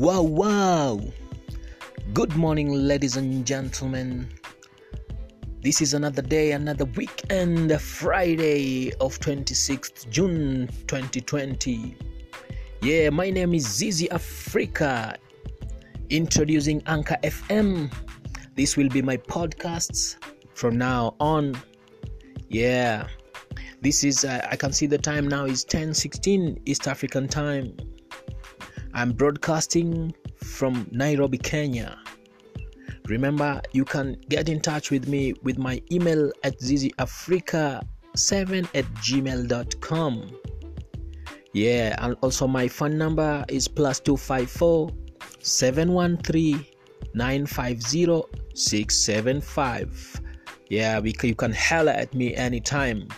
Wow, 0.00 0.22
wow! 0.22 0.98
Good 2.14 2.34
morning, 2.34 2.72
ladies 2.72 3.18
and 3.18 3.46
gentlemen. 3.46 4.30
This 5.60 5.82
is 5.82 5.92
another 5.92 6.22
day, 6.22 6.52
another 6.52 6.86
weekend, 6.86 7.78
Friday 7.78 8.94
of 8.94 9.20
26th 9.20 10.08
June 10.08 10.70
2020. 10.86 11.98
Yeah, 12.80 13.10
my 13.10 13.28
name 13.28 13.52
is 13.52 13.68
Zizi 13.68 14.10
Africa, 14.10 15.18
introducing 16.08 16.82
Anchor 16.86 17.18
FM. 17.22 17.92
This 18.56 18.78
will 18.78 18.88
be 18.88 19.02
my 19.02 19.18
podcasts 19.18 20.16
from 20.54 20.78
now 20.78 21.14
on. 21.20 21.60
Yeah, 22.48 23.06
this 23.82 24.02
is, 24.02 24.24
uh, 24.24 24.48
I 24.50 24.56
can 24.56 24.72
see 24.72 24.86
the 24.86 24.96
time 24.96 25.28
now 25.28 25.44
is 25.44 25.62
10:16 25.62 26.58
East 26.64 26.88
African 26.88 27.28
time. 27.28 27.76
I'm 28.94 29.12
broadcasting 29.12 30.14
from 30.36 30.88
Nairobi, 30.90 31.38
Kenya. 31.38 31.98
Remember, 33.06 33.60
you 33.72 33.84
can 33.84 34.16
get 34.28 34.48
in 34.48 34.60
touch 34.60 34.90
with 34.90 35.08
me 35.08 35.34
with 35.42 35.58
my 35.58 35.82
email 35.90 36.30
at 36.44 36.58
ziziafrica7 36.60 37.82
at 38.74 38.84
gmail.com. 38.94 40.30
Yeah, 41.52 41.96
and 41.98 42.16
also 42.22 42.46
my 42.46 42.68
phone 42.68 42.96
number 42.96 43.44
is 43.48 43.66
plus 43.66 43.98
254 44.00 44.90
713 45.40 46.64
950 47.14 48.22
675. 48.54 50.20
Yeah, 50.68 51.00
you 51.02 51.34
can 51.34 51.52
holler 51.52 51.92
at 51.92 52.14
me 52.14 52.34
anytime. 52.36 53.08